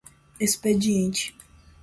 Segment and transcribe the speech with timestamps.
[0.41, 1.35] expediente